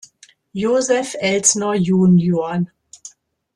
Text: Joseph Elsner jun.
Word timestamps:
Joseph 0.55 1.13
Elsner 1.21 1.75
jun. 2.17 2.71